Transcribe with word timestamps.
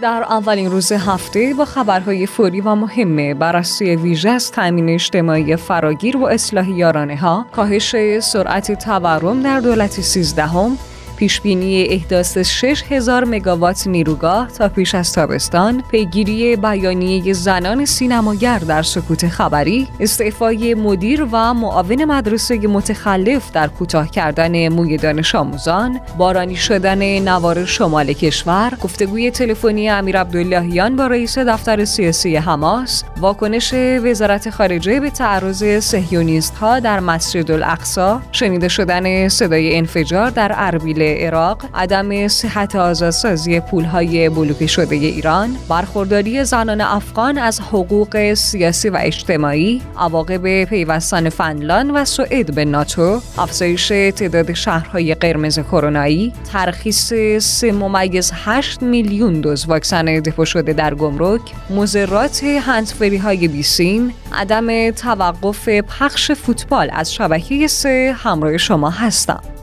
در 0.00 0.22
اولین 0.22 0.70
روز 0.70 0.92
هفته 0.92 1.54
با 1.54 1.64
خبرهای 1.64 2.26
فوری 2.26 2.60
و 2.60 2.74
مهمه 2.74 3.34
بررسی 3.34 3.96
ویژه 3.96 4.30
از 4.30 4.52
تامین 4.52 4.88
اجتماعی 4.88 5.56
فراگیر 5.56 6.16
و 6.16 6.24
اصلاح 6.24 6.70
یارانه 6.70 7.16
ها، 7.16 7.46
کاهش 7.52 8.20
سرعت 8.20 8.84
تورم 8.84 9.42
در 9.42 9.60
دولت 9.60 10.00
سیزدهم، 10.00 10.78
پیشبینی 11.20 11.82
احداث 11.82 12.38
6000 12.38 13.24
مگاوات 13.24 13.86
نیروگاه 13.86 14.48
تا 14.48 14.68
پیش 14.68 14.94
از 14.94 15.12
تابستان، 15.12 15.82
پیگیری 15.90 16.56
بیانیه 16.56 17.32
زنان 17.32 17.84
سینماگر 17.84 18.58
در 18.58 18.82
سکوت 18.82 19.28
خبری، 19.28 19.88
استعفای 20.00 20.74
مدیر 20.74 21.26
و 21.32 21.54
معاون 21.54 22.04
مدرسه 22.04 22.58
متخلف 22.58 23.52
در 23.52 23.68
کوتاه 23.68 24.10
کردن 24.10 24.68
موی 24.68 24.96
دانش 24.96 25.34
آموزان، 25.34 26.00
بارانی 26.18 26.56
شدن 26.56 27.18
نوار 27.18 27.64
شمال 27.64 28.12
کشور، 28.12 28.72
گفتگوی 28.82 29.30
تلفنی 29.30 29.90
امیر 29.90 30.20
عبداللهیان 30.20 30.96
با 30.96 31.06
رئیس 31.06 31.38
دفتر 31.38 31.84
سیاسی 31.84 32.36
حماس، 32.36 33.04
واکنش 33.20 33.74
وزارت 33.74 34.50
خارجه 34.50 35.00
به 35.00 35.10
تعرض 35.10 35.84
سهیونیست 35.84 36.54
ها 36.54 36.80
در 36.80 37.00
مسجد 37.00 37.50
الاقصا، 37.50 38.22
شنیده 38.32 38.68
شدن 38.68 39.28
صدای 39.28 39.76
انفجار 39.76 40.30
در 40.30 40.52
اربیل 40.54 41.09
عراق، 41.14 41.62
عدم 41.74 42.28
صحت 42.28 42.76
آزادسازی 42.76 43.60
پولهای 43.60 44.28
بلوکه 44.28 44.66
شده 44.66 44.94
ایران، 44.94 45.56
برخورداری 45.68 46.44
زنان 46.44 46.80
افغان 46.80 47.38
از 47.38 47.60
حقوق 47.60 48.34
سیاسی 48.34 48.88
و 48.88 48.98
اجتماعی، 49.00 49.82
عواقب 49.98 50.64
پیوستن 50.64 51.28
فنلاند 51.28 51.90
و 51.94 52.04
سوئد 52.04 52.54
به 52.54 52.64
ناتو، 52.64 53.20
افزایش 53.38 53.88
تعداد 53.88 54.52
شهرهای 54.52 55.14
قرمز 55.14 55.58
کرونایی، 55.58 56.32
ترخیص 56.52 57.12
3 57.38 57.72
ممیز 57.72 58.32
8 58.34 58.82
میلیون 58.82 59.40
دوز 59.40 59.66
واکسن 59.66 60.04
دپو 60.04 60.44
شده 60.44 60.72
در 60.72 60.94
گمرک، 60.94 61.40
مزرات 61.70 62.44
هندفری 62.44 63.16
های 63.16 63.48
بیسیم، 63.48 64.14
عدم 64.32 64.90
توقف 64.90 65.68
پخش 65.68 66.30
فوتبال 66.30 66.90
از 66.92 67.14
شبکه 67.14 67.66
سه 67.66 68.14
همراه 68.18 68.56
شما 68.56 68.90
هستم. 68.90 69.59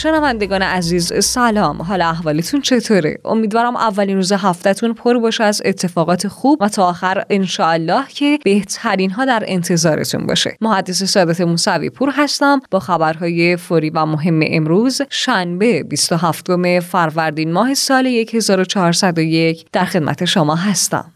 شنوندگان 0.00 0.62
عزیز 0.62 1.24
سلام. 1.24 1.82
حال 1.82 2.02
احوالتون 2.02 2.60
چطوره؟ 2.60 3.18
امیدوارم 3.24 3.76
اولین 3.76 4.16
روز 4.16 4.32
هفتهتون 4.32 4.92
پر 4.92 5.18
باشه 5.18 5.44
از 5.44 5.62
اتفاقات 5.64 6.28
خوب 6.28 6.58
و 6.62 6.68
تا 6.68 6.88
آخر 6.88 7.24
انشاءالله 7.30 8.08
که 8.08 8.38
بهترین 8.44 9.10
ها 9.10 9.24
در 9.24 9.44
انتظارتون 9.46 10.26
باشه. 10.26 10.56
محدث 10.60 11.02
سادات 11.02 11.40
موسوی 11.40 11.90
پور 11.90 12.10
هستم. 12.16 12.60
با 12.70 12.80
خبرهای 12.80 13.56
فوری 13.56 13.90
و 13.90 14.06
مهم 14.06 14.40
امروز 14.42 15.02
شنبه 15.10 15.82
27 15.82 16.80
فروردین 16.80 17.52
ماه 17.52 17.74
سال 17.74 18.06
1401 18.06 19.66
در 19.72 19.84
خدمت 19.84 20.24
شما 20.24 20.54
هستم. 20.54 21.12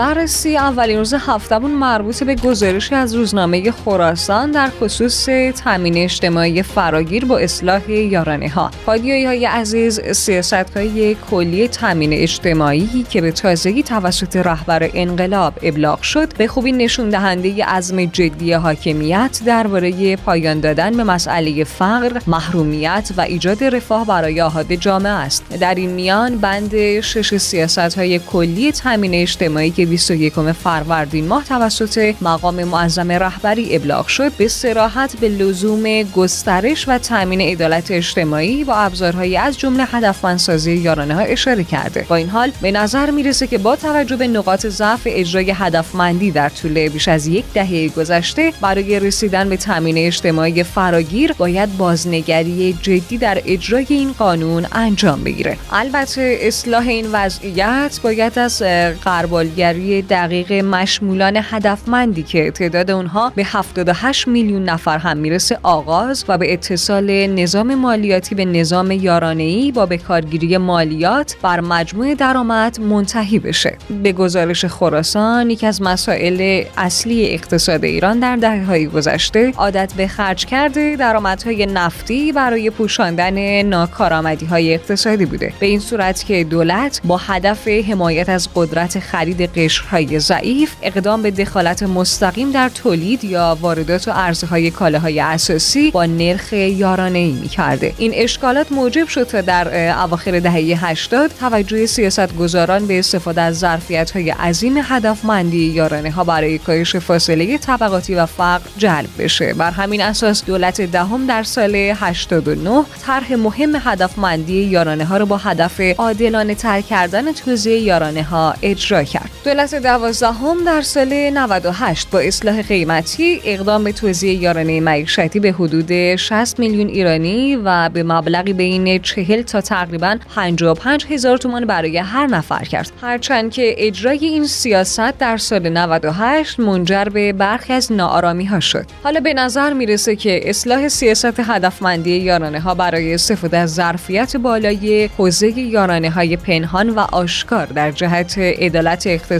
بررسی 0.00 0.56
اولین 0.56 0.98
روز 0.98 1.14
هفتهمون 1.14 1.70
مربوط 1.70 2.22
به 2.22 2.34
گزارشی 2.34 2.94
از 2.94 3.14
روزنامه 3.14 3.70
خراسان 3.70 4.50
در 4.50 4.70
خصوص 4.80 5.24
تامین 5.64 5.96
اجتماعی 5.96 6.62
فراگیر 6.62 7.24
با 7.24 7.38
اصلاح 7.38 7.90
یارانه 7.90 8.48
ها 8.48 8.70
پادیایی 8.86 9.24
های 9.24 9.46
عزیز 9.46 10.00
سیاست 10.00 10.76
های 10.76 11.16
کلی 11.30 11.68
تامین 11.68 12.12
اجتماعی 12.12 13.06
که 13.10 13.20
به 13.20 13.32
تازگی 13.32 13.82
توسط 13.82 14.36
رهبر 14.36 14.90
انقلاب 14.94 15.54
ابلاغ 15.62 16.02
شد 16.02 16.36
به 16.36 16.48
خوبی 16.48 16.72
نشون 16.72 17.08
دهنده 17.08 17.64
عزم 17.64 18.04
جدی 18.04 18.52
حاکمیت 18.52 19.40
درباره 19.46 20.16
پایان 20.16 20.60
دادن 20.60 20.96
به 20.96 21.04
مسئله 21.04 21.64
فقر 21.64 22.20
محرومیت 22.26 23.10
و 23.16 23.20
ایجاد 23.20 23.64
رفاه 23.64 24.06
برای 24.06 24.40
آهاد 24.40 24.74
جامعه 24.74 25.12
است. 25.12 25.44
در 25.60 25.74
این 25.74 25.90
میان 25.90 26.38
بند 26.38 27.00
شش 27.00 27.36
سیاست 27.36 27.78
های 27.78 28.18
کلی 28.18 28.72
تامین 28.72 29.14
اجتماعی 29.14 29.70
که 29.70 29.89
21 29.90 30.52
فروردین 30.52 31.28
ماه 31.28 31.44
توسط 31.44 32.14
مقام 32.20 32.64
معظم 32.64 33.12
رهبری 33.12 33.76
ابلاغ 33.76 34.06
شد 34.06 34.32
به 34.32 34.48
سراحت 34.48 35.16
به 35.16 35.28
لزوم 35.28 36.02
گسترش 36.02 36.84
و 36.88 36.98
تامین 36.98 37.40
عدالت 37.40 37.90
اجتماعی 37.90 38.64
با 38.64 38.74
ابزارهایی 38.74 39.36
از 39.36 39.58
جمله 39.58 39.84
هدفمندسازی 39.84 40.72
یارانه 40.72 41.14
ها 41.14 41.20
اشاره 41.20 41.64
کرده. 41.64 42.06
با 42.08 42.16
این 42.16 42.28
حال 42.28 42.52
به 42.62 42.72
نظر 42.72 43.10
می‌رسه 43.10 43.46
که 43.46 43.58
با 43.58 43.76
توجه 43.76 44.16
به 44.16 44.28
نقاط 44.28 44.66
ضعف 44.66 45.00
اجرای 45.06 45.50
هدفمندی 45.50 46.30
در 46.30 46.48
طول 46.48 46.88
بیش 46.88 47.08
از 47.08 47.26
یک 47.26 47.44
دهه 47.54 47.88
گذشته 47.88 48.52
برای 48.60 49.00
رسیدن 49.00 49.48
به 49.48 49.56
تامین 49.56 49.98
اجتماعی 49.98 50.62
فراگیر 50.62 51.32
باید 51.32 51.76
بازنگری 51.76 52.72
جدی 52.82 53.18
در 53.18 53.42
اجرای 53.46 53.86
این 53.88 54.12
قانون 54.12 54.66
انجام 54.72 55.24
بگیره. 55.24 55.56
البته 55.72 56.38
اصلاح 56.40 56.88
این 56.88 57.06
وضعیت 57.12 58.00
باید 58.02 58.38
از 58.38 58.62
قربالگری 59.04 59.69
دقیق 60.10 60.52
مشمولان 60.52 61.40
هدفمندی 61.42 62.22
که 62.22 62.50
تعداد 62.50 62.90
اونها 62.90 63.32
به 63.34 63.44
78 63.44 64.28
میلیون 64.28 64.64
نفر 64.64 64.98
هم 64.98 65.16
می‌رسه 65.16 65.58
آغاز 65.62 66.24
و 66.28 66.38
به 66.38 66.52
اتصال 66.52 67.26
نظام 67.26 67.74
مالیاتی 67.74 68.34
به 68.34 68.44
نظام 68.44 68.90
یارانه‌ای 68.90 69.72
با 69.72 69.86
بکارگیری 69.86 70.56
مالیات 70.56 71.36
بر 71.42 71.60
مجموع 71.60 72.14
درآمد 72.14 72.80
منتهی 72.80 73.38
بشه. 73.38 73.76
به 74.02 74.12
گزارش 74.12 74.64
خراسان 74.64 75.50
یکی 75.50 75.66
از 75.66 75.82
مسائل 75.82 76.64
اصلی 76.76 77.26
اقتصاد 77.26 77.84
ایران 77.84 78.18
در 78.18 78.36
دهه‌های 78.36 78.86
گذشته 78.86 79.52
عادت 79.56 79.92
به 79.96 80.06
خرج 80.06 80.46
کرده 80.46 80.96
درآمدهای 80.96 81.66
نفتی 81.66 82.32
برای 82.32 82.70
پوشاندن 82.70 83.62
ناکارآمدی‌های 83.62 84.74
اقتصادی 84.74 85.26
بوده. 85.26 85.52
به 85.60 85.66
این 85.66 85.80
صورت 85.80 86.24
که 86.24 86.44
دولت 86.44 87.00
با 87.04 87.16
هدف 87.16 87.68
حمایت 87.68 88.28
از 88.28 88.48
قدرت 88.54 88.98
خرید 88.98 89.52
قشرهای 89.64 90.18
ضعیف 90.18 90.72
اقدام 90.82 91.22
به 91.22 91.30
دخالت 91.30 91.82
مستقیم 91.82 92.50
در 92.50 92.68
تولید 92.68 93.24
یا 93.24 93.58
واردات 93.60 94.08
و 94.08 94.10
ارزهای 94.14 94.70
کالاهای 94.70 95.20
اساسی 95.20 95.90
با 95.90 96.06
نرخ 96.06 96.52
یارانه 96.52 97.18
ای 97.18 97.32
می 97.32 97.48
کرده. 97.48 97.94
این 97.98 98.12
اشکالات 98.14 98.72
موجب 98.72 99.08
شد 99.08 99.22
تا 99.22 99.40
در 99.40 99.92
اواخر 99.98 100.40
دهه 100.40 100.86
80 100.86 101.30
توجه 101.40 101.86
سیاستگزاران 101.86 102.86
به 102.86 102.98
استفاده 102.98 103.40
از 103.40 103.58
ظرفیت 103.58 104.10
های 104.10 104.30
عظیم 104.30 104.74
هدفمندی 104.76 105.66
یارانه 105.66 106.10
ها 106.10 106.24
برای 106.24 106.58
کاهش 106.58 106.96
فاصله 106.96 107.58
طبقاتی 107.58 108.14
و 108.14 108.26
فقر 108.26 108.68
جلب 108.78 109.08
بشه 109.18 109.54
بر 109.54 109.70
همین 109.70 110.02
اساس 110.02 110.44
دولت 110.44 110.80
دهم 110.80 111.26
در 111.26 111.42
سال 111.42 111.74
89 111.74 112.84
طرح 113.06 113.34
مهم 113.34 113.76
هدفمندی 113.84 114.62
یارانه 114.62 115.04
ها 115.04 115.16
را 115.16 115.24
با 115.24 115.36
هدف 115.36 115.80
عادلانه 115.80 116.54
تر 116.54 116.80
کردن 116.80 117.32
توزیع 117.32 117.78
یارانه 117.78 118.22
ها 118.22 118.54
اجرا 118.62 119.04
کرد 119.04 119.30
دولت 119.50 119.74
دوازدهم 119.74 120.64
در 120.64 120.82
سال 120.82 121.30
98 121.30 122.10
با 122.10 122.18
اصلاح 122.18 122.62
قیمتی 122.62 123.40
اقدام 123.44 123.84
به 123.84 123.92
توزیع 123.92 124.34
یارانه 124.34 124.80
معیشتی 124.80 125.40
به 125.40 125.52
حدود 125.52 126.16
60 126.16 126.58
میلیون 126.58 126.88
ایرانی 126.88 127.56
و 127.56 127.88
به 127.88 128.02
مبلغی 128.02 128.52
بین 128.52 128.98
40 129.02 129.42
تا 129.42 129.60
تقریبا 129.60 130.18
55 130.34 131.06
هزار 131.10 131.38
تومان 131.38 131.64
برای 131.64 131.98
هر 131.98 132.26
نفر 132.26 132.64
کرد. 132.64 132.92
هرچند 133.02 133.52
که 133.52 133.74
اجرای 133.78 134.18
این 134.18 134.46
سیاست 134.46 135.18
در 135.18 135.36
سال 135.36 135.68
98 135.68 136.60
منجر 136.60 137.04
به 137.04 137.32
برخی 137.32 137.72
از 137.72 137.92
ناآرامی 137.92 138.44
ها 138.44 138.60
شد. 138.60 138.86
حالا 139.02 139.20
به 139.20 139.34
نظر 139.34 139.72
می‌رسه 139.72 140.16
که 140.16 140.40
اصلاح 140.44 140.88
سیاست 140.88 141.40
هدفمندی 141.40 142.16
یارانه 142.16 142.60
ها 142.60 142.74
برای 142.74 143.14
استفاده 143.14 143.58
از 143.58 143.74
ظرفیت 143.74 144.36
بالای 144.36 145.10
حوزه 145.18 145.58
یارانه 145.58 146.10
های 146.10 146.36
پنهان 146.36 146.90
و 146.90 146.98
آشکار 146.98 147.66
در 147.66 147.90
جهت 147.90 148.38
عدالت 148.38 149.06
اقتصادی 149.06 149.39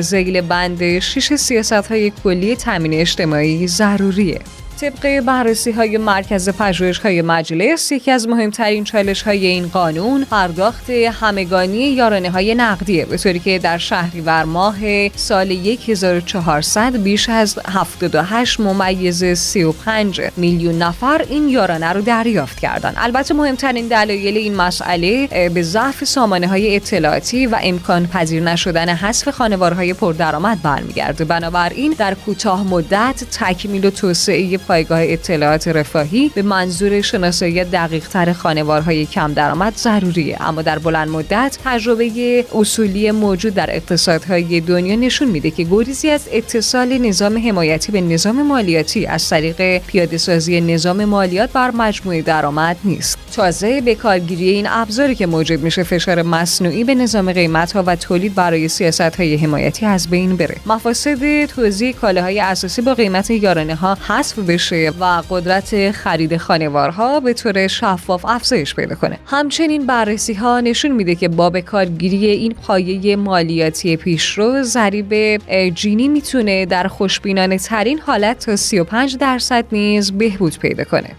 زیل 0.00 0.40
بند 0.40 0.98
شش 0.98 1.34
سیاست 1.34 1.72
های 1.72 2.12
کلی 2.24 2.56
تامین 2.56 2.94
اجتماعی 2.94 3.66
ضروریه. 3.66 4.40
طبق 4.80 5.20
بررسی 5.20 5.70
های 5.70 5.98
مرکز 5.98 6.48
پژوهش 6.48 6.98
های 6.98 7.22
مجلس 7.22 7.92
یکی 7.92 8.10
از 8.10 8.28
مهمترین 8.28 8.84
چالش 8.84 9.22
های 9.22 9.46
این 9.46 9.68
قانون 9.68 10.24
پرداخت 10.24 10.90
همگانی 10.90 11.78
یارانه 11.78 12.30
های 12.30 12.54
نقدیه 12.54 13.04
به 13.04 13.16
طوری 13.16 13.38
که 13.38 13.58
در 13.58 13.78
شهریور 13.78 14.44
ماه 14.44 15.08
سال 15.08 15.50
1400 15.52 16.96
بیش 16.96 17.28
از 17.28 17.58
78 17.68 18.60
ممیز 18.60 19.24
35 19.24 20.20
میلیون 20.36 20.78
نفر 20.78 21.24
این 21.28 21.48
یارانه 21.48 21.92
رو 21.92 22.00
دریافت 22.00 22.60
کردند. 22.60 22.94
البته 22.96 23.34
مهمترین 23.34 23.88
دلایل 23.88 24.36
این 24.36 24.56
مسئله 24.56 25.26
به 25.54 25.62
ضعف 25.62 26.04
سامانه 26.04 26.48
های 26.48 26.76
اطلاعاتی 26.76 27.46
و 27.46 27.58
امکان 27.62 28.06
پذیر 28.06 28.42
نشدن 28.42 28.88
حذف 28.88 29.28
خانوارهای 29.28 29.94
پردرآمد 29.94 30.62
برمیگرده. 30.62 31.24
بنابراین 31.24 31.94
در 31.98 32.14
کوتاه 32.14 32.66
مدت 32.66 33.24
تکمیل 33.30 33.86
و 33.86 33.90
توسعه 33.90 34.58
پایگاه 34.70 35.00
اطلاعات 35.02 35.68
رفاهی 35.68 36.30
به 36.34 36.42
منظور 36.42 37.00
شناسایی 37.00 37.64
دقیق 37.64 38.08
تر 38.08 38.32
خانوارهای 38.32 39.06
کم 39.06 39.32
درآمد 39.32 39.76
ضروریه. 39.76 40.36
اما 40.40 40.62
در 40.62 40.78
بلند 40.78 41.08
مدت 41.08 41.58
تجربه 41.64 42.44
اصولی 42.54 43.10
موجود 43.10 43.54
در 43.54 43.76
اقتصادهای 43.76 44.60
دنیا 44.60 44.96
نشون 44.96 45.28
میده 45.28 45.50
که 45.50 45.64
گریزی 45.64 46.10
از 46.10 46.28
اتصال 46.32 46.98
نظام 46.98 47.48
حمایتی 47.48 47.92
به 47.92 48.00
نظام 48.00 48.42
مالیاتی 48.42 49.06
از 49.06 49.28
طریق 49.28 49.78
پیاده 49.78 50.18
سازی 50.18 50.60
نظام 50.60 51.04
مالیات 51.04 51.52
بر 51.52 51.70
مجموعه 51.70 52.22
درآمد 52.22 52.76
نیست. 52.84 53.18
تازه 53.36 53.80
به 53.80 53.94
کارگیری 53.94 54.48
این 54.48 54.66
ابزاری 54.68 55.14
که 55.14 55.26
موجب 55.26 55.62
میشه 55.62 55.82
فشار 55.82 56.22
مصنوعی 56.22 56.84
به 56.84 56.94
نظام 56.94 57.32
قیمت 57.32 57.72
ها 57.72 57.82
و 57.86 57.96
تولید 57.96 58.34
برای 58.34 58.68
سیاست 58.68 59.00
های 59.00 59.36
حمایتی 59.36 59.86
از 59.86 60.08
بین 60.08 60.36
بره. 60.36 60.56
مفاسد 60.66 61.44
توزیع 61.44 61.92
کالاهای 61.92 62.40
اساسی 62.40 62.82
با 62.82 62.94
قیمت 62.94 63.30
یارانه 63.30 63.74
ها 63.74 63.98
حذف 64.08 64.38
بشه. 64.60 64.92
و 65.00 65.22
قدرت 65.30 65.90
خرید 65.90 66.36
خانوارها 66.36 67.20
به 67.20 67.32
طور 67.32 67.66
شفاف 67.66 68.24
افزایش 68.24 68.74
پیدا 68.74 68.94
کنه. 68.94 69.18
همچنین 69.26 69.86
بررسی 69.86 70.34
ها 70.34 70.60
نشون 70.60 70.90
میده 70.90 71.14
که 71.14 71.28
با 71.28 71.50
به 71.50 71.62
کارگیری 71.62 72.26
این 72.26 72.52
پایه 72.52 73.16
مالیاتی 73.16 73.96
پیشرو 73.96 74.62
ضریب 74.62 75.40
جینی 75.74 76.08
می‌تونه 76.08 76.66
در 76.66 76.88
خوشبینانه 76.88 77.58
ترین 77.58 77.98
حالت 77.98 78.46
تا 78.46 78.56
35 78.56 79.16
درصد 79.16 79.64
نیز 79.72 80.12
بهبود 80.12 80.58
پیدا 80.58 80.84
کنه. 80.84 81.10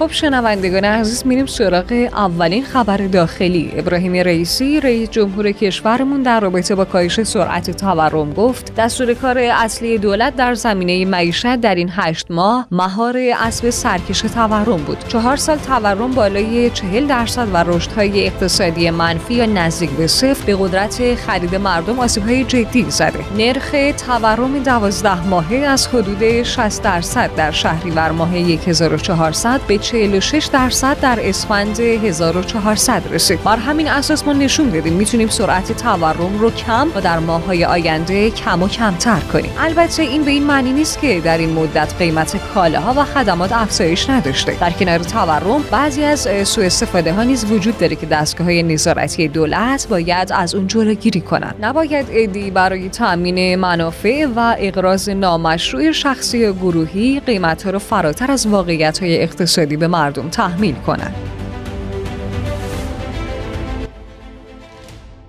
خب 0.00 0.10
شنوندگان 0.12 0.84
عزیز 0.84 1.26
میریم 1.26 1.46
سراغ 1.46 2.08
اولین 2.12 2.64
خبر 2.64 2.96
داخلی. 2.96 3.72
ابراهیم 3.76 4.12
رئیسی 4.12 4.80
رئیس 4.80 5.10
جمهور 5.10 5.52
کشورمون 5.52 6.22
در 6.22 6.40
رابطه 6.40 6.74
با 6.74 6.84
کاهش 6.84 7.22
سرعت 7.22 7.70
تورم 7.70 8.32
گفت 8.32 8.74
دستور 8.74 9.14
کار 9.14 9.38
اصلی 9.38 9.98
دولت 9.98 10.36
در 10.36 10.54
زمینه 10.54 11.04
معیشت 11.04 11.56
در 11.56 11.74
این 11.74 11.90
هشت 11.92 12.30
ماه 12.30 12.66
مهار 12.70 13.18
اسب 13.18 13.70
سرکش 13.70 14.20
تورم 14.20 14.76
بود. 14.76 14.98
چهار 15.08 15.36
سال 15.36 15.56
تورم 15.56 16.10
بالای 16.10 16.70
چهل 16.70 17.06
درصد 17.06 17.48
و 17.52 17.56
رشدهای 17.56 18.26
اقتصادی 18.26 18.90
منفی 18.90 19.34
یا 19.34 19.46
نزدیک 19.46 19.90
به 19.90 20.06
صفر 20.06 20.46
به 20.46 20.56
قدرت 20.56 21.14
خرید 21.14 21.54
مردم 21.54 21.98
آسیبهای 21.98 22.44
جدی 22.44 22.86
زده. 22.88 23.24
نرخ 23.38 23.74
تورم 24.06 24.58
دوازده 24.58 25.26
ماهه 25.26 25.56
از 25.56 25.86
حدود 25.86 26.42
60 26.42 26.82
درصد 26.82 27.30
در 27.36 27.50
شهریور 27.50 28.10
ماه 28.10 28.34
1400 28.34 29.60
به 29.60 29.78
46 29.90 30.48
درصد 30.52 31.00
در 31.00 31.18
اسفند 31.22 31.80
1400 31.80 33.02
رسید. 33.12 33.44
بر 33.44 33.56
همین 33.56 33.88
اساس 33.88 34.26
ما 34.26 34.32
نشون 34.32 34.68
دادیم 34.68 34.92
می‌تونیم 34.92 35.28
سرعت 35.28 35.72
تورم 35.72 36.38
رو 36.38 36.50
کم 36.50 36.88
و 36.94 37.00
در 37.00 37.18
ماههای 37.18 37.64
آینده 37.64 38.30
کم 38.30 38.62
و 38.62 38.68
کمتر 38.68 39.20
کنیم. 39.20 39.50
البته 39.58 40.02
این 40.02 40.24
به 40.24 40.30
این 40.30 40.42
معنی 40.42 40.72
نیست 40.72 41.00
که 41.00 41.20
در 41.20 41.38
این 41.38 41.52
مدت 41.52 41.94
قیمت 41.98 42.36
کالاها 42.54 42.94
و 42.96 43.04
خدمات 43.04 43.52
افزایش 43.52 44.10
نداشته. 44.10 44.56
در 44.60 44.70
کنار 44.70 44.98
تورم 44.98 45.64
بعضی 45.70 46.04
از 46.04 46.28
سوء 46.44 46.64
استفاده 46.64 47.12
ها 47.12 47.22
نیز 47.22 47.44
وجود 47.44 47.78
داره 47.78 47.96
که 47.96 48.06
دستگاه 48.06 48.46
های 48.46 48.62
نظارتی 48.62 49.28
دولت 49.28 49.86
باید 49.90 50.32
از 50.32 50.54
اون 50.54 50.66
جلوگیری 50.66 51.20
کنند. 51.20 51.54
نباید 51.60 52.06
ادی 52.10 52.50
برای 52.50 52.88
تامین 52.88 53.56
منافع 53.56 54.26
و 54.36 54.56
اقراض 54.58 55.08
نامشروع 55.08 55.92
شخصی 55.92 56.44
و 56.44 56.52
گروهی 56.52 57.20
قیمت 57.20 57.62
ها 57.62 57.70
رو 57.70 57.78
فراتر 57.78 58.30
از 58.30 58.46
واقعیت 58.46 58.98
های 58.98 59.22
اقتصادی 59.22 59.79
به 59.80 59.88
مردم 59.88 60.28
تحمیل 60.28 60.74
کنند. 60.74 61.14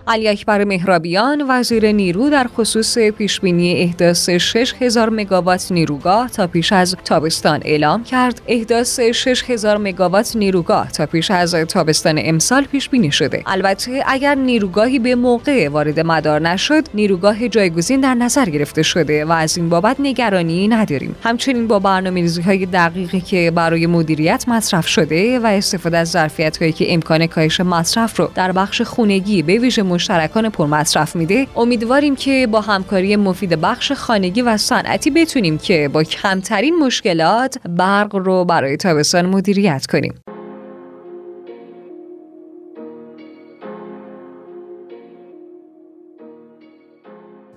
علی 0.07 0.27
اکبر 0.27 0.63
مهرابیان 0.63 1.45
وزیر 1.49 1.91
نیرو 1.91 2.29
در 2.29 2.47
خصوص 2.57 2.97
پیشبینی 2.97 3.81
احداث 3.81 4.29
6000 4.29 5.09
مگاوات 5.09 5.71
نیروگاه 5.71 6.29
تا 6.29 6.47
پیش 6.47 6.73
از 6.73 6.95
تابستان 7.05 7.59
اعلام 7.65 8.03
کرد. 8.03 8.41
احداث 8.47 8.99
6000 8.99 9.77
مگاوات 9.77 10.35
نیروگاه 10.35 10.91
تا 10.91 11.05
پیش 11.05 11.31
از 11.31 11.55
تابستان 11.55 12.19
امسال 12.23 12.63
پیش 12.63 12.89
بینی 12.89 13.11
شده. 13.11 13.43
البته 13.45 14.03
اگر 14.07 14.35
نیروگاهی 14.35 14.99
به 14.99 15.15
موقع 15.15 15.69
وارد 15.69 15.99
مدار 15.99 16.41
نشد 16.41 16.83
نیروگاه 16.93 17.47
جایگزین 17.47 18.01
در 18.01 18.13
نظر 18.15 18.45
گرفته 18.45 18.83
شده 18.83 19.25
و 19.25 19.31
از 19.31 19.57
این 19.57 19.69
بابت 19.69 19.95
نگرانی 19.99 20.67
نداریم. 20.67 21.15
همچنین 21.23 21.67
با 21.67 21.79
برنامه‌ریزی 21.79 22.41
های 22.41 22.65
دقیقی 22.65 23.21
که 23.21 23.51
برای 23.55 23.87
مدیریت 23.87 24.45
مصرف 24.47 24.87
شده 24.87 25.39
و 25.39 25.45
استفاده 25.45 25.97
از 25.97 26.09
ظرفیت 26.09 26.57
هایی 26.57 26.71
که 26.71 26.93
امکان 26.93 27.27
کاهش 27.27 27.61
مصرف 27.61 28.19
رو 28.19 28.31
در 28.35 28.51
بخش 28.51 28.81
خونگی 28.81 29.41
به 29.41 29.57
ویژه 29.57 29.83
مشترکان 29.91 30.49
پرمصرف 30.49 31.15
میده. 31.15 31.47
امیدواریم 31.55 32.15
که 32.15 32.47
با 32.51 32.61
همکاری 32.61 33.15
مفید 33.15 33.61
بخش 33.61 33.91
خانگی 33.91 34.41
و 34.41 34.57
صنعتی 34.57 35.11
بتونیم 35.11 35.57
که 35.57 35.89
با 35.93 36.03
کمترین 36.03 36.79
مشکلات 36.79 37.57
برق 37.69 38.15
رو 38.15 38.45
برای 38.45 38.77
تابستان 38.77 39.25
مدیریت 39.25 39.85
کنیم. 39.85 40.13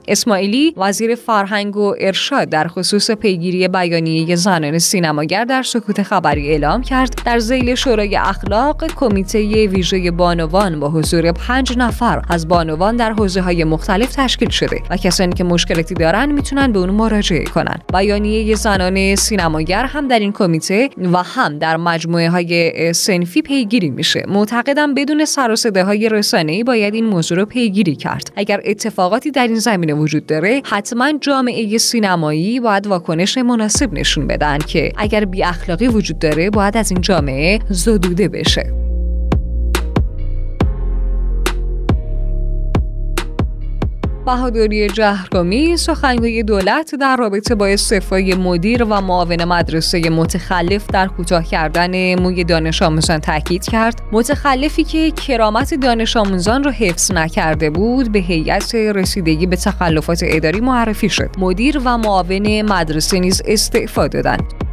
اسماعیلی 0.09 0.75
وزیر 0.77 1.15
فرهنگ 1.15 1.77
و 1.77 1.95
ارشاد 2.01 2.49
در 2.49 2.69
خصوص 2.69 3.11
پیگیری 3.11 3.69
بیانیه 3.69 4.37
زنان 4.37 4.79
سینماگر 4.79 5.45
در 5.45 5.63
سکوت 5.63 6.03
خبری 6.03 6.49
اعلام 6.49 6.83
کرد. 6.83 7.23
در 7.27 7.39
زیل 7.39 7.75
شورای 7.75 8.17
اخلاق 8.17 8.85
کمیته 8.97 9.67
ویژه 9.67 10.11
بانوان 10.11 10.81
با 10.81 10.89
حضور 10.89 11.33
پنج 11.33 11.79
نفر 11.79 12.23
از 12.29 12.49
بانوان 12.49 12.97
در 12.97 13.13
حوزه 13.13 13.41
های 13.41 13.65
مختلف 13.65 14.15
تشکیل 14.17 14.49
شده 14.49 14.81
و 14.91 14.97
کسانی 14.97 15.33
که 15.33 15.45
مشکلاتی 15.45 15.95
دارن 15.95 16.33
می‌تونن 16.33 16.73
به 16.73 16.79
اون 16.79 16.91
مراجعه 16.91 17.45
کنن. 17.45 17.79
بیانیه 17.93 18.55
زنان 18.55 19.15
سینماگر 19.15 19.85
هم 19.85 20.09
در 20.09 20.19
این 20.19 20.33
کمیته 20.33 20.91
و 21.13 21.23
هم 21.23 21.59
در 21.59 21.77
مجموعه 21.77 22.31
های 22.31 22.93
سنفی 22.93 23.43
پیگیری 23.43 23.91
میشه. 23.91 24.25
معتقدم 24.29 24.95
بدون 24.95 25.25
سر 25.25 25.51
و 25.75 25.85
های 25.85 26.09
رسانه‌ای 26.09 26.65
باید 26.65 26.95
این 26.95 27.07
موضوع 27.07 27.39
رو 27.39 27.45
پیگیری 27.45 27.97
کرد. 27.97 28.33
اگر 28.37 28.61
اتفاقاتی 28.65 29.31
در 29.31 29.47
این 29.47 29.59
زمینه 29.59 29.94
وجود 29.99 30.27
داره 30.27 30.63
حتما 30.65 31.13
جامعه 31.21 31.79
سینمایی 31.79 32.61
باید 32.61 32.87
واکنش 32.87 33.39
مناسب 33.39 33.93
نشون 33.93 34.27
بدن 34.27 34.59
که 34.59 34.93
اگر 34.97 35.25
بی 35.25 35.45
اخلاقی 35.45 35.89
وجود 35.89 36.19
داره 36.19 36.51
باید 36.51 36.77
از 36.77 36.91
این 36.91 37.01
جامعه 37.01 37.59
زدوده 37.71 38.29
بشه. 38.29 38.94
بهادری 44.25 44.89
جهرگامی 44.89 45.77
سخنگوی 45.77 46.43
دولت 46.43 46.95
در 46.95 47.17
رابطه 47.17 47.55
با 47.55 47.67
استعفای 47.67 48.35
مدیر 48.35 48.85
و 48.85 49.01
معاون 49.01 49.45
مدرسه 49.45 50.11
متخلف 50.11 50.87
در 50.87 51.07
کوتاه 51.07 51.45
کردن 51.45 52.21
موی 52.21 52.45
دانش 52.45 52.83
آموزان 52.83 53.19
تاکید 53.19 53.65
کرد. 53.65 54.03
متخلفی 54.13 54.85
که 54.85 55.11
کرامت 55.11 55.75
دانش 55.75 56.17
آموزان 56.17 56.65
را 56.65 56.71
حفظ 56.71 57.13
نکرده 57.13 57.71
بود 57.71 58.13
به 58.13 58.19
هیئت 58.19 58.75
رسیدگی 58.75 59.47
به 59.47 59.57
تخلفات 59.57 60.21
اداری 60.23 60.61
معرفی 60.61 61.09
شد. 61.09 61.31
مدیر 61.39 61.81
و 61.85 61.99
معاون 61.99 62.63
مدرسه 62.63 63.19
نیز 63.19 63.43
استعفا 63.47 64.09
دادند. 64.09 64.64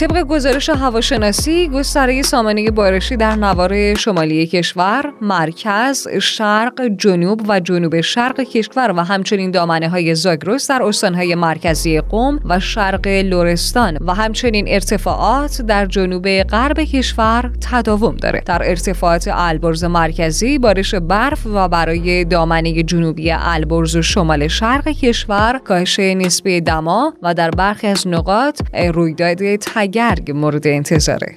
طبق 0.00 0.22
گزارش 0.22 0.68
هواشناسی 0.68 1.68
گستره 1.68 2.22
سامانه 2.22 2.70
بارشی 2.70 3.16
در 3.16 3.36
نوار 3.36 3.94
شمالی 3.94 4.46
کشور، 4.46 5.12
مرکز، 5.20 6.08
شرق، 6.08 6.82
جنوب 6.98 7.42
و 7.48 7.60
جنوب 7.60 8.00
شرق 8.00 8.40
کشور 8.40 8.92
و 8.96 9.00
همچنین 9.00 9.50
دامنه 9.50 9.88
های 9.88 10.14
زاگرس 10.14 10.70
در 10.70 10.82
استانهای 10.82 11.34
مرکزی 11.34 12.00
قوم 12.00 12.40
و 12.44 12.60
شرق 12.60 13.06
لورستان 13.06 13.98
و 14.00 14.14
همچنین 14.14 14.64
ارتفاعات 14.68 15.62
در 15.62 15.86
جنوب 15.86 16.42
غرب 16.42 16.80
کشور 16.80 17.50
تداوم 17.70 18.16
داره. 18.16 18.42
در 18.46 18.68
ارتفاعات 18.68 19.28
البرز 19.32 19.84
مرکزی 19.84 20.58
بارش 20.58 20.94
برف 20.94 21.46
و 21.46 21.68
برای 21.68 22.24
دامنه 22.24 22.82
جنوبی 22.82 23.30
البرز 23.30 23.96
و 23.96 24.02
شمال 24.02 24.48
شرق 24.48 24.88
کشور 24.88 25.60
کاهش 25.64 25.98
نسبی 25.98 26.60
دما 26.60 27.14
و 27.22 27.34
در 27.34 27.50
برخی 27.50 27.86
از 27.86 28.08
نقاط 28.08 28.60
رویداد 28.94 29.56
گرگ 29.86 30.30
مورد 30.30 30.66
انتظاره. 30.66 31.34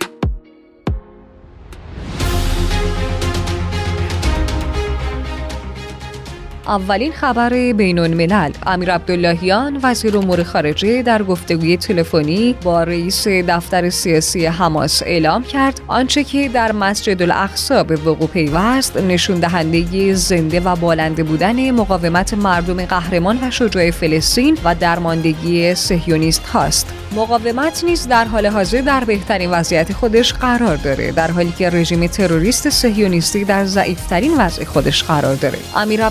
اولین 6.67 7.11
خبر 7.11 7.73
بین 7.73 7.99
الملل 7.99 8.51
امیر 8.65 8.91
عبداللهیان 8.93 9.79
وزیر 9.83 10.17
امور 10.17 10.43
خارجه 10.43 11.01
در 11.01 11.23
گفتگوی 11.23 11.77
تلفنی 11.77 12.55
با 12.63 12.83
رئیس 12.83 13.27
دفتر 13.27 13.89
سیاسی 13.89 14.45
حماس 14.45 15.03
اعلام 15.03 15.43
کرد 15.43 15.81
آنچه 15.87 16.23
که 16.23 16.49
در 16.49 16.71
مسجد 16.71 17.21
الاقصا 17.21 17.83
به 17.83 17.95
وقوع 17.95 18.27
پیوست 18.27 18.97
نشون 18.97 19.39
دهنده 19.39 20.13
زنده 20.13 20.59
و 20.59 20.75
بالنده 20.75 21.23
بودن 21.23 21.71
مقاومت 21.71 22.33
مردم 22.33 22.85
قهرمان 22.85 23.39
و 23.41 23.51
شجاع 23.51 23.91
فلسطین 23.91 24.57
و 24.63 24.75
درماندگی 24.75 25.75
صهیونیست 25.75 26.45
هاست. 26.45 26.93
مقاومت 27.15 27.83
نیز 27.83 28.07
در 28.07 28.25
حال 28.25 28.45
حاضر 28.45 28.81
در 28.81 29.03
بهترین 29.03 29.51
وضعیت 29.51 29.93
خودش 29.93 30.33
قرار 30.33 30.75
داره 30.75 31.11
در 31.11 31.31
حالی 31.31 31.53
که 31.57 31.69
رژیم 31.69 32.07
تروریست 32.07 32.69
صهیونیستی 32.69 33.45
در 33.45 33.65
ضعیفترین 33.65 34.37
وضع 34.37 34.65
خودش 34.65 35.03
قرار 35.03 35.35
داره. 35.35 35.57
امیر 35.75 36.01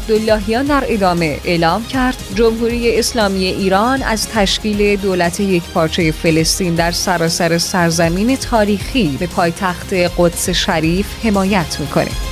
عبداللهیان 0.48 0.80
در 0.80 0.92
ادامه 0.92 1.40
اعلام 1.44 1.86
کرد 1.86 2.16
جمهوری 2.34 2.98
اسلامی 2.98 3.44
ایران 3.44 4.02
از 4.02 4.28
تشکیل 4.28 4.96
دولت 4.96 5.40
یکپارچه 5.40 6.12
فلسطین 6.12 6.74
در 6.74 6.92
سراسر 6.92 7.58
سرزمین 7.58 8.36
تاریخی 8.36 9.16
به 9.20 9.26
پایتخت 9.26 9.92
قدس 9.92 10.50
شریف 10.50 11.26
حمایت 11.26 11.80
می‌کنه. 11.80 12.27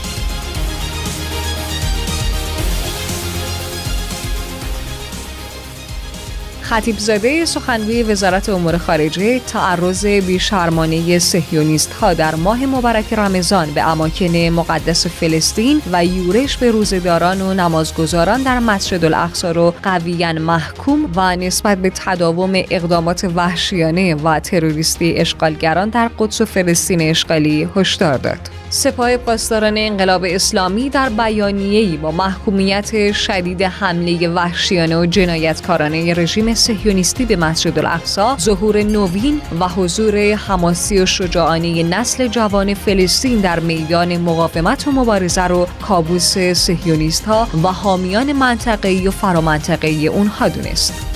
خطیب 6.66 6.98
زاده 6.98 7.44
سخنگوی 7.44 8.02
وزارت 8.02 8.48
امور 8.48 8.78
خارجه 8.78 9.38
تعرض 9.38 10.06
بیشرمانه 10.06 11.18
سهیونیست 11.18 11.92
ها 11.92 12.14
در 12.14 12.34
ماه 12.34 12.66
مبارک 12.66 13.12
رمضان 13.12 13.70
به 13.70 13.82
اماکن 13.88 14.36
مقدس 14.36 15.06
فلسطین 15.06 15.82
و 15.92 16.04
یورش 16.04 16.56
به 16.56 16.70
روزداران 16.70 17.40
و 17.40 17.54
نمازگزاران 17.54 18.42
در 18.42 18.58
مسجد 18.58 19.04
الاقصا 19.04 19.50
را 19.50 19.74
قویا 19.82 20.32
محکوم 20.32 21.10
و 21.16 21.36
نسبت 21.36 21.78
به 21.78 21.92
تداوم 21.94 22.52
اقدامات 22.54 23.30
وحشیانه 23.34 24.14
و 24.14 24.40
تروریستی 24.40 25.14
اشغالگران 25.16 25.88
در 25.88 26.10
قدس 26.18 26.40
و 26.40 26.44
فلسطین 26.44 27.00
اشغالی 27.00 27.68
هشدار 27.76 28.18
داد. 28.18 28.65
سپاه 28.70 29.16
پاسداران 29.16 29.78
انقلاب 29.78 30.24
اسلامی 30.28 30.90
در 30.90 31.08
بیانیه‌ای 31.08 31.96
با 31.96 32.10
محکومیت 32.10 33.12
شدید 33.12 33.62
حمله 33.62 34.28
وحشیانه 34.28 34.96
و 34.96 35.06
جنایتکارانه 35.06 36.14
رژیم 36.14 36.54
صهیونیستی 36.54 37.24
به 37.24 37.36
مسجد 37.36 37.78
الاقصا 37.78 38.36
ظهور 38.40 38.82
نوین 38.82 39.40
و 39.60 39.68
حضور 39.68 40.34
حماسی 40.34 40.98
و 40.98 41.06
شجاعانه 41.06 41.82
نسل 41.82 42.28
جوان 42.28 42.74
فلسطین 42.74 43.40
در 43.40 43.60
میدان 43.60 44.16
مقاومت 44.16 44.88
و 44.88 44.90
مبارزه 44.90 45.42
رو 45.42 45.68
کابوس 45.82 46.38
صهیونیست 46.38 47.24
ها 47.24 47.48
و 47.64 47.68
حامیان 47.68 48.32
منطقه‌ای 48.32 49.08
و 49.08 49.10
فرامنطقه‌ای 49.10 50.06
اونها 50.06 50.48
دونست. 50.48 51.15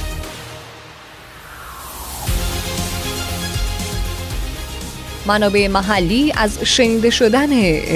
منابع 5.30 5.68
محلی 5.68 6.32
از 6.36 6.58
شنیده 6.64 7.10
شدن 7.10 7.50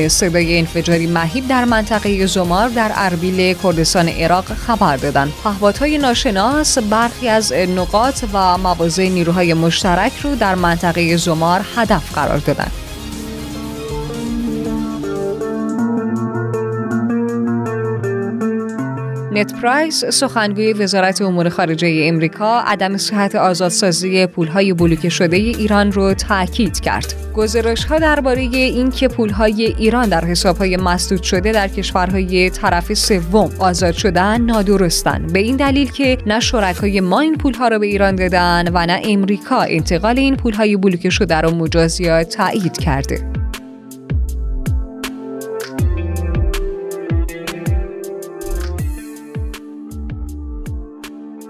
صدای 0.08 0.58
انفجاری 0.58 1.06
مهیب 1.06 1.48
در 1.48 1.64
منطقه 1.64 2.26
زمار 2.26 2.68
در 2.68 2.90
اربیل 2.94 3.54
کردستان 3.62 4.08
عراق 4.08 4.44
خبر 4.44 4.96
دادند. 4.96 5.32
پهپادهای 5.44 5.98
ناشناس 5.98 6.78
برخی 6.78 7.28
از 7.28 7.52
نقاط 7.52 8.24
و 8.32 8.58
مواضع 8.58 9.08
نیروهای 9.08 9.54
مشترک 9.54 10.12
رو 10.22 10.34
در 10.34 10.54
منطقه 10.54 11.16
زمار 11.16 11.60
هدف 11.76 12.14
قرار 12.14 12.38
دادند. 12.38 12.83
نت 19.34 19.54
پرایس 19.54 20.04
سخنگوی 20.04 20.72
وزارت 20.72 21.22
امور 21.22 21.48
خارجه 21.48 22.00
امریکا 22.02 22.60
عدم 22.60 22.96
صحت 22.96 23.34
آزادسازی 23.34 24.26
پولهای 24.26 24.72
بلوکه 24.72 25.08
شده 25.08 25.36
ایران 25.36 25.92
رو 25.92 26.14
تاکید 26.14 26.80
کرد. 26.80 27.14
گزارش 27.34 27.84
ها 27.84 27.98
درباره 27.98 28.40
اینکه 28.40 29.08
پولهای 29.08 29.64
ایران 29.64 30.08
در 30.08 30.24
حسابهای 30.24 30.76
مسدود 30.76 31.22
شده 31.22 31.52
در 31.52 31.68
کشورهای 31.68 32.50
طرف 32.50 32.94
سوم 32.94 33.50
آزاد 33.58 33.94
شدن 33.94 34.40
نادرستن 34.40 35.26
به 35.26 35.38
این 35.38 35.56
دلیل 35.56 35.90
که 35.90 36.18
نه 36.26 36.40
شرکای 36.40 37.00
ما 37.00 37.20
این 37.20 37.36
پولها 37.36 37.68
را 37.68 37.78
به 37.78 37.86
ایران 37.86 38.14
دادن 38.14 38.68
و 38.74 38.86
نه 38.86 39.00
امریکا 39.04 39.60
انتقال 39.60 40.18
این 40.18 40.36
پولهای 40.36 40.76
بلوکه 40.76 41.10
شده 41.10 41.40
را 41.40 41.50
مجازیات 41.50 42.28
تایید 42.28 42.78
کرده. 42.78 43.43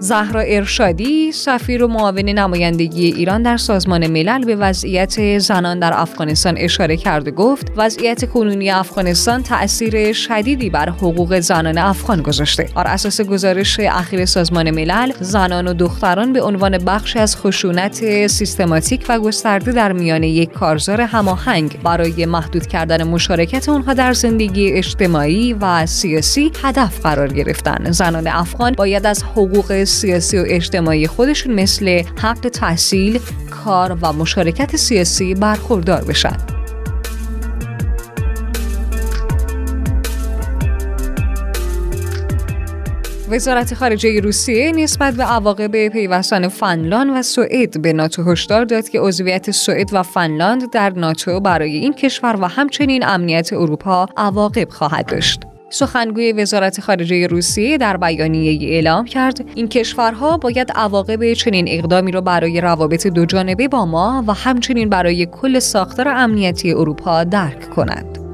زهرا 0.05 0.41
ارشادی 0.41 1.31
سفیر 1.31 1.83
و 1.83 1.87
معاون 1.87 2.29
نمایندگی 2.29 3.05
ایران 3.05 3.41
در 3.41 3.57
سازمان 3.57 4.07
ملل 4.07 4.45
به 4.45 4.55
وضعیت 4.55 5.39
زنان 5.39 5.79
در 5.79 5.93
افغانستان 5.93 6.57
اشاره 6.57 6.97
کرد 6.97 7.27
و 7.27 7.31
گفت 7.31 7.71
وضعیت 7.77 8.29
کنونی 8.29 8.71
افغانستان 8.71 9.43
تأثیر 9.43 10.13
شدیدی 10.13 10.69
بر 10.69 10.89
حقوق 10.89 11.39
زنان 11.39 11.77
افغان 11.77 12.21
گذاشته. 12.21 12.69
بر 12.75 12.87
اساس 12.87 13.21
گزارش 13.21 13.79
اخیر 13.79 14.25
سازمان 14.25 14.71
ملل 14.71 15.11
زنان 15.19 15.67
و 15.67 15.73
دختران 15.73 16.33
به 16.33 16.41
عنوان 16.41 16.77
بخشی 16.77 17.19
از 17.19 17.37
خشونت 17.37 18.27
سیستماتیک 18.27 19.05
و 19.09 19.19
گسترده 19.19 19.71
در 19.71 19.91
میان 19.91 20.23
یک 20.23 20.51
کارزار 20.51 21.01
هماهنگ 21.01 21.79
برای 21.83 22.25
محدود 22.25 22.67
کردن 22.67 23.03
مشارکت 23.03 23.69
آنها 23.69 23.93
در 23.93 24.13
زندگی 24.13 24.71
اجتماعی 24.71 25.53
و 25.53 25.85
سیاسی 25.85 26.51
هدف 26.63 27.01
قرار 27.01 27.33
گرفتن. 27.33 27.91
زنان 27.91 28.27
افغان 28.27 28.71
باید 28.71 29.05
از 29.05 29.23
حقوق 29.23 29.83
سیاسی 29.95 30.37
و 30.37 30.43
اجتماعی 30.47 31.07
خودشون 31.07 31.53
مثل 31.53 32.03
حق 32.21 32.39
تحصیل، 32.39 33.19
کار 33.51 33.97
و 34.01 34.13
مشارکت 34.13 34.75
سیاسی 34.75 35.33
برخوردار 35.33 36.03
بشن. 36.03 36.37
وزارت 43.29 43.73
خارجه 43.73 44.19
روسیه 44.19 44.71
نسبت 44.71 45.13
به 45.13 45.23
عواقب 45.23 45.87
پیوستن 45.87 46.47
فنلاند 46.47 47.11
و 47.15 47.21
سوئد 47.21 47.81
به 47.81 47.93
ناتو 47.93 48.31
هشدار 48.31 48.65
داد 48.65 48.89
که 48.89 48.99
عضویت 48.99 49.51
سوئد 49.51 49.89
و 49.91 50.03
فنلاند 50.03 50.71
در 50.71 50.89
ناتو 50.89 51.39
برای 51.39 51.75
این 51.75 51.93
کشور 51.93 52.37
و 52.41 52.45
همچنین 52.45 53.05
امنیت 53.05 53.53
اروپا 53.53 54.07
عواقب 54.17 54.69
خواهد 54.69 55.05
داشت. 55.05 55.54
سخنگوی 55.69 56.33
وزارت 56.33 56.81
خارجه 56.81 57.27
روسیه 57.27 57.77
در 57.77 57.97
بیانیه 57.97 58.69
اعلام 58.69 59.05
کرد 59.05 59.45
این 59.55 59.67
کشورها 59.67 60.37
باید 60.37 60.71
عواقب 60.75 61.33
چنین 61.33 61.65
اقدامی 61.69 62.11
را 62.11 62.21
برای 62.21 62.61
روابط 62.61 63.07
دو 63.07 63.25
جانبه 63.25 63.67
با 63.67 63.85
ما 63.85 64.23
و 64.27 64.33
همچنین 64.33 64.89
برای 64.89 65.25
کل 65.25 65.59
ساختار 65.59 66.07
امنیتی 66.07 66.71
اروپا 66.71 67.23
درک 67.23 67.69
کنند. 67.69 68.24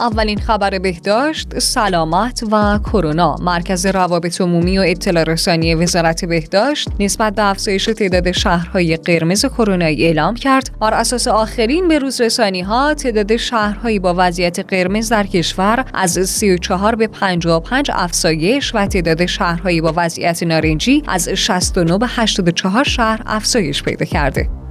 اولین 0.00 0.38
خبر 0.38 0.78
بهداشت، 0.78 1.58
سلامت 1.58 2.44
و 2.52 2.78
کرونا. 2.78 3.36
مرکز 3.40 3.86
روابط 3.86 4.40
عمومی 4.40 4.78
و 4.78 4.82
اطلاع 4.86 5.24
رسانی 5.24 5.74
وزارت 5.74 6.24
بهداشت 6.24 6.88
نسبت 7.00 7.34
به 7.34 7.42
افزایش 7.42 7.84
تعداد 7.84 8.32
شهرهای 8.32 8.96
قرمز 8.96 9.44
کرونایی 9.44 10.04
اعلام 10.04 10.34
کرد. 10.34 10.70
بر 10.80 10.94
اساس 10.94 11.28
آخرین 11.28 11.88
به 11.88 11.98
روز 11.98 12.20
رسانی 12.20 12.60
ها 12.60 12.94
تعداد 12.94 13.36
شهرهایی 13.36 13.98
با 13.98 14.14
وضعیت 14.16 14.60
قرمز 14.60 15.08
در 15.08 15.26
کشور 15.26 15.84
از 15.94 16.18
34 16.30 16.94
به 16.94 17.06
55 17.06 17.90
افزایش 17.94 18.74
و 18.74 18.86
تعداد 18.86 19.26
شهرهایی 19.26 19.80
با 19.80 19.92
وضعیت 19.96 20.42
نارنجی 20.42 21.02
از 21.06 21.28
69 21.28 21.98
به 21.98 22.06
84 22.08 22.84
شهر 22.84 23.22
افزایش 23.26 23.82
پیدا 23.82 24.04
کرده. 24.04 24.63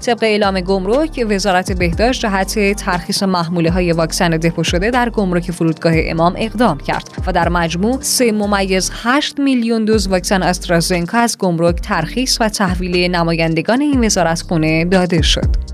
طبق 0.00 0.22
اعلام 0.22 0.60
گمرک 0.60 1.26
وزارت 1.28 1.72
بهداشت 1.72 2.20
جهت 2.20 2.76
ترخیص 2.76 3.22
محموله 3.22 3.70
های 3.70 3.92
واکسن 3.92 4.30
دپو 4.30 4.64
شده 4.64 4.90
در 4.90 5.10
گمرک 5.10 5.50
فرودگاه 5.50 5.92
امام 5.96 6.34
اقدام 6.38 6.78
کرد 6.78 7.08
و 7.26 7.32
در 7.32 7.48
مجموع 7.48 7.98
3 8.00 8.32
ممیز 8.32 8.90
8 9.02 9.38
میلیون 9.38 9.84
دوز 9.84 10.08
واکسن 10.08 10.42
استرازنکا 10.42 11.18
از 11.18 11.38
گمرک 11.38 11.76
ترخیص 11.76 12.38
و 12.40 12.48
تحویل 12.48 13.10
نمایندگان 13.10 13.80
این 13.80 14.04
وزارت 14.04 14.42
خونه 14.42 14.84
داده 14.84 15.22
شد. 15.22 15.69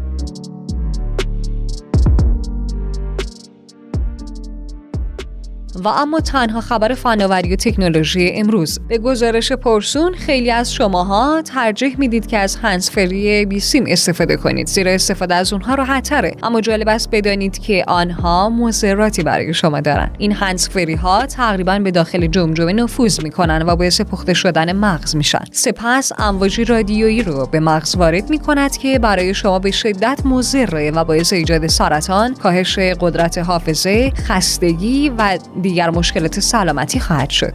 و 5.86 5.88
اما 5.88 6.20
تنها 6.20 6.60
خبر 6.60 6.94
فناوری 6.94 7.52
و 7.52 7.56
تکنولوژی 7.56 8.32
امروز. 8.34 8.78
به 8.88 8.98
گزارش 8.98 9.52
پرسون 9.52 10.14
خیلی 10.14 10.50
از 10.50 10.74
شماها 10.74 11.42
ترجیح 11.42 11.98
می‌دید 11.98 12.26
که 12.26 12.38
از 12.38 12.56
هنسفری 12.56 13.46
بی 13.46 13.60
سیم 13.60 13.84
استفاده 13.88 14.36
کنید 14.36 14.66
زیرا 14.66 14.92
استفاده 14.92 15.34
از 15.34 15.52
اونها 15.52 15.74
راحتتره 15.74 16.32
اما 16.42 16.60
جالب 16.60 16.88
است 16.88 17.08
بدانید 17.12 17.58
که 17.58 17.84
آنها 17.88 18.48
مضراتی 18.48 19.22
برای 19.22 19.54
شما 19.54 19.80
دارن. 19.80 20.10
این 20.18 20.32
هنسفری 20.32 20.94
ها 20.94 21.26
تقریبا 21.26 21.78
به 21.78 21.90
داخل 21.90 22.26
جمجمه 22.26 22.72
نفوذ 22.72 23.22
می‌کنن 23.22 23.62
و 23.66 23.76
باعث 23.76 24.00
پخته 24.00 24.34
شدن 24.34 24.72
مغز 24.72 25.16
میشن. 25.16 25.44
سپس 25.52 26.12
امواج 26.18 26.70
رادیویی 26.70 27.22
رو 27.22 27.46
به 27.46 27.60
مغز 27.60 27.96
وارد 27.96 28.30
می‌کند 28.30 28.76
که 28.76 28.98
برای 28.98 29.34
شما 29.34 29.58
به 29.58 29.70
شدت 29.70 30.20
مضره 30.24 30.90
و 30.90 31.04
باعث 31.04 31.32
ایجاد 31.32 31.66
سرطان 31.66 32.34
کاهش 32.34 32.78
قدرت 32.78 33.38
حافظه 33.38 34.10
خستگی 34.10 35.12
و 35.18 35.38
دیگر 35.62 35.75
مشکلات 35.90 36.40
سلامتی 36.40 37.00
خواهد 37.00 37.30
شد. 37.30 37.54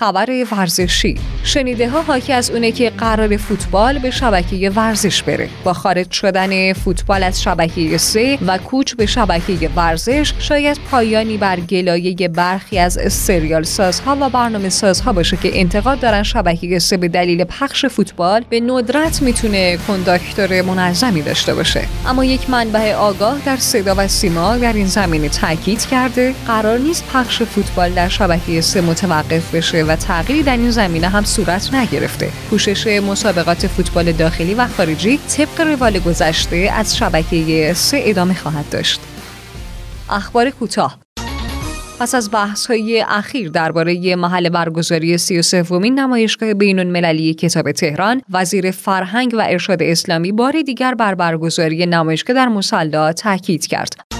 خبر 0.00 0.44
ورزشی. 0.52 1.14
شنیده 1.44 1.88
ها 1.88 2.02
حاکی 2.02 2.32
از 2.32 2.50
اونه 2.50 2.72
که 2.72 2.90
قرار 2.90 3.36
فوتبال 3.36 3.98
به 3.98 4.10
شبکه 4.10 4.70
ورزش 4.70 5.22
بره. 5.22 5.48
با 5.64 5.72
خارج 5.72 6.10
شدن 6.10 6.72
فوتبال 6.72 7.22
از 7.22 7.42
شبکه 7.42 7.98
سه 7.98 8.38
و 8.46 8.58
کوچ 8.58 8.94
به 8.94 9.06
شبکه 9.06 9.70
ورزش 9.76 10.32
شاید 10.38 10.78
پایانی 10.90 11.36
بر 11.36 11.60
گلایه 11.60 12.28
برخی 12.28 12.78
از 12.78 12.98
سریال 13.08 13.62
سازها 13.62 14.16
و 14.20 14.28
برنامه 14.28 14.68
سازها 14.68 15.12
باشه 15.12 15.36
که 15.36 15.60
انتقاد 15.60 16.00
دارن 16.00 16.22
شبکه 16.22 16.78
سه 16.78 16.96
به 16.96 17.08
دلیل 17.08 17.44
پخش 17.44 17.86
فوتبال 17.86 18.44
به 18.50 18.60
ندرت 18.60 19.22
می‌تونه 19.22 19.76
کنداکتور 19.76 20.62
منظمی 20.62 21.22
داشته 21.22 21.54
باشه. 21.54 21.82
اما 22.06 22.24
یک 22.24 22.50
منبع 22.50 22.94
آگاه 22.94 23.36
در 23.46 23.56
صدا 23.56 23.94
و 23.98 24.08
سیما 24.08 24.56
در 24.56 24.72
این 24.72 24.86
زمینه 24.86 25.28
تاکید 25.28 25.86
کرده 25.86 26.34
قرار 26.46 26.78
نیست 26.78 27.04
پخش 27.12 27.42
فوتبال 27.42 27.90
در 27.90 28.08
شبکه 28.08 28.60
سه 28.60 28.80
متوقف 28.80 29.54
بشه 29.54 29.89
و 29.90 29.96
تغییری 29.96 30.42
در 30.42 30.56
این 30.56 30.70
زمینه 30.70 31.08
هم 31.08 31.24
صورت 31.24 31.74
نگرفته. 31.74 32.30
پوشش 32.50 32.86
مسابقات 32.86 33.66
فوتبال 33.66 34.12
داخلی 34.12 34.54
و 34.54 34.66
خارجی 34.66 35.18
طبق 35.36 35.60
روال 35.60 35.98
گذشته 35.98 36.56
از 36.56 36.96
شبکه 36.96 37.72
سه 37.74 38.02
ادامه 38.04 38.34
خواهد 38.34 38.64
داشت. 38.70 39.00
اخبار 40.10 40.50
کوتاه. 40.50 40.98
پس 42.00 42.14
از 42.14 42.30
بحث 42.30 42.66
های 42.66 43.04
اخیر 43.08 43.50
درباره 43.50 44.16
محل 44.16 44.48
برگزاری 44.48 45.18
سی 45.18 45.38
و 45.38 45.42
سومین 45.42 45.98
نمایشگاه 45.98 46.54
بین 46.54 46.78
المللی 46.78 47.34
کتاب 47.34 47.72
تهران 47.72 48.22
وزیر 48.30 48.70
فرهنگ 48.70 49.34
و 49.38 49.42
ارشاد 49.48 49.82
اسلامی 49.82 50.32
بار 50.32 50.62
دیگر 50.62 50.94
بر 50.94 51.14
برگزاری 51.14 51.86
نمایشگاه 51.86 52.36
در 52.36 52.48
مسلا 52.48 53.12
تاکید 53.12 53.66
کرد. 53.66 54.19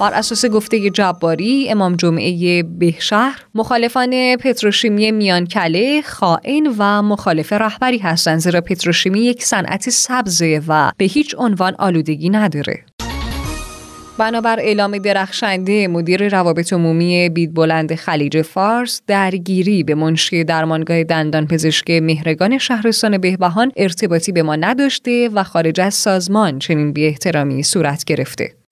بر 0.00 0.14
اساس 0.14 0.46
گفته 0.46 0.90
جباری 0.90 1.70
امام 1.70 1.96
جمعه 1.96 2.62
بهشهر 2.62 3.40
مخالفان 3.54 4.36
پتروشیمی 4.36 5.12
میانکله 5.12 6.02
خائن 6.02 6.74
و 6.78 7.02
مخالف 7.02 7.52
رهبری 7.52 7.98
هستند 7.98 8.38
زیرا 8.38 8.60
پتروشیمی 8.60 9.20
یک 9.20 9.44
صنعت 9.44 9.90
سبزه 9.90 10.62
و 10.68 10.92
به 10.96 11.04
هیچ 11.04 11.34
عنوان 11.38 11.74
آلودگی 11.78 12.30
نداره 12.30 12.84
بنابر 14.18 14.60
اعلام 14.60 14.98
درخشنده 14.98 15.88
مدیر 15.88 16.28
روابط 16.28 16.72
عمومی 16.72 17.28
بید 17.28 17.54
بلند 17.54 17.94
خلیج 17.94 18.42
فارس 18.42 19.02
درگیری 19.06 19.82
به 19.82 19.94
منشی 19.94 20.44
درمانگاه 20.44 21.04
دندان 21.04 21.46
پزشک 21.46 21.90
مهرگان 21.90 22.58
شهرستان 22.58 23.18
بهبهان 23.18 23.72
ارتباطی 23.76 24.32
به 24.32 24.42
ما 24.42 24.56
نداشته 24.56 25.28
و 25.34 25.44
خارج 25.44 25.80
از 25.80 25.94
سازمان 25.94 26.58
چنین 26.58 26.92
بی 26.92 27.06
احترامی 27.06 27.62
صورت 27.62 28.04
گرفته. 28.04 28.63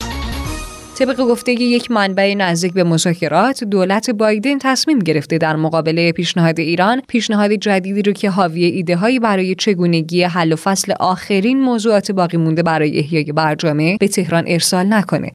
طبق 0.99 1.17
گفته 1.17 1.53
یک 1.53 1.91
منبع 1.91 2.35
نزدیک 2.35 2.73
به 2.73 2.85
مذاکرات 2.85 3.65
دولت 3.65 4.11
بایدن 4.11 4.59
تصمیم 4.59 4.99
گرفته 4.99 5.39
در 5.39 5.57
مقابله 5.57 6.13
پیشنهاد 6.13 6.61
ایران 6.61 7.03
پیشنهاد 7.09 7.53
جدیدی 7.53 8.03
رو 8.03 8.13
که 8.13 8.31
حاوی 8.31 8.65
ایده 8.65 8.97
هایی 8.97 9.19
برای 9.19 9.55
چگونگی 9.55 10.23
حل 10.23 10.53
و 10.53 10.57
فصل 10.57 10.93
آخرین 11.01 11.61
موضوعات 11.61 12.13
باقی 12.13 12.37
مونده 12.37 12.63
برای 12.63 12.99
احیای 12.99 13.25
برجامه 13.25 13.97
به 14.01 14.09
تهران 14.09 14.45
ارسال 14.47 14.87
نکنه. 14.93 15.33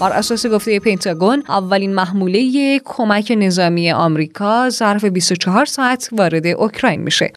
بر 0.00 0.12
اساس 0.12 0.46
گفته 0.46 0.80
پنتاگون 0.80 1.42
اولین 1.48 1.94
محموله 1.94 2.80
کمک 2.84 3.32
نظامی 3.38 3.92
آمریکا 3.92 4.68
ظرف 4.70 5.04
24 5.04 5.64
ساعت 5.64 6.08
وارد 6.12 6.46
اوکراین 6.46 7.00
میشه. 7.00 7.32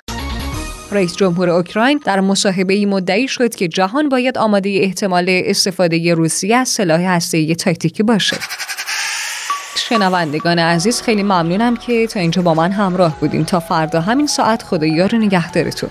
رئیس 0.91 1.15
جمهور 1.15 1.49
اوکراین 1.49 2.01
در 2.05 2.19
مصاحبه 2.19 2.85
مدعی 2.85 3.27
شد 3.27 3.55
که 3.55 3.67
جهان 3.67 4.09
باید 4.09 4.37
آماده 4.37 4.79
احتمال 4.83 5.25
استفاده 5.29 6.13
روسیه 6.13 6.55
از 6.55 6.69
سلاح 6.69 7.01
هسته‌ای 7.01 7.55
تاکتیکی 7.55 8.03
باشه. 8.03 8.37
شنوندگان 9.89 10.59
عزیز 10.59 11.01
خیلی 11.01 11.23
ممنونم 11.23 11.75
که 11.77 12.07
تا 12.07 12.19
اینجا 12.19 12.41
با 12.41 12.53
من 12.53 12.71
همراه 12.71 13.19
بودیم 13.19 13.43
تا 13.43 13.59
فردا 13.59 14.01
همین 14.01 14.27
ساعت 14.27 14.63
خدایا 14.63 15.05
رو 15.05 15.17
نگهدارتون 15.17 15.89